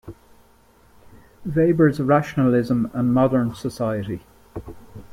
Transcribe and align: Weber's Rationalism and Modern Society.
Weber's 1.45 1.99
Rationalism 1.99 2.89
and 2.91 3.13
Modern 3.13 3.53
Society. 3.53 4.21